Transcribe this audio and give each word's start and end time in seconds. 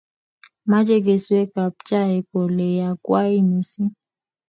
Mache 0.69 0.97
keswek 1.05 1.51
ab 1.65 1.75
chaik 1.87 2.25
ole 2.41 2.65
yakwai 2.79 3.35
mising' 3.49 3.93